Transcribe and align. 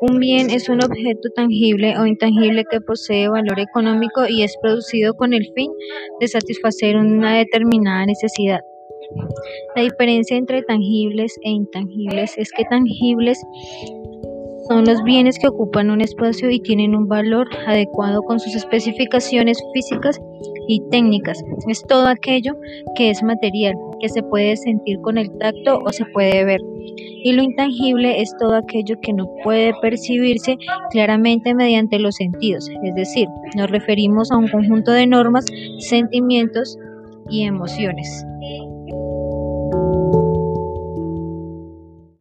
Un 0.00 0.18
bien 0.20 0.50
es 0.50 0.68
un 0.68 0.84
objeto 0.84 1.30
tangible 1.34 1.98
o 1.98 2.04
intangible 2.04 2.64
que 2.70 2.80
posee 2.80 3.28
valor 3.28 3.58
económico 3.58 4.26
y 4.28 4.42
es 4.42 4.54
producido 4.60 5.14
con 5.14 5.32
el 5.32 5.50
fin 5.54 5.72
de 6.20 6.28
satisfacer 6.28 6.96
una 6.96 7.38
determinada 7.38 8.04
necesidad. 8.04 8.60
La 9.74 9.82
diferencia 9.82 10.36
entre 10.36 10.62
tangibles 10.62 11.34
e 11.42 11.50
intangibles 11.50 12.36
es 12.36 12.50
que 12.52 12.64
tangibles 12.64 13.40
son 14.68 14.84
los 14.84 15.02
bienes 15.04 15.38
que 15.38 15.48
ocupan 15.48 15.90
un 15.90 16.00
espacio 16.00 16.50
y 16.50 16.60
tienen 16.60 16.94
un 16.94 17.06
valor 17.06 17.48
adecuado 17.66 18.22
con 18.22 18.40
sus 18.40 18.54
especificaciones 18.54 19.58
físicas 19.72 20.20
y 20.68 20.80
técnicas. 20.90 21.42
Es 21.68 21.82
todo 21.82 22.06
aquello 22.08 22.54
que 22.96 23.10
es 23.10 23.22
material, 23.22 23.74
que 24.00 24.08
se 24.08 24.22
puede 24.22 24.56
sentir 24.56 25.00
con 25.00 25.18
el 25.18 25.30
tacto 25.38 25.80
o 25.84 25.92
se 25.92 26.04
puede 26.06 26.44
ver. 26.44 26.60
Y 27.24 27.32
lo 27.32 27.42
intangible 27.42 28.20
es 28.20 28.32
todo 28.38 28.54
aquello 28.54 28.96
que 29.00 29.12
no 29.12 29.26
puede 29.42 29.72
percibirse 29.80 30.56
claramente 30.90 31.54
mediante 31.54 31.98
los 31.98 32.16
sentidos. 32.16 32.68
Es 32.84 32.94
decir, 32.94 33.28
nos 33.56 33.70
referimos 33.70 34.30
a 34.30 34.36
un 34.36 34.48
conjunto 34.48 34.92
de 34.92 35.06
normas, 35.06 35.44
sentimientos 35.78 36.78
y 37.28 37.42
emociones. 37.42 38.24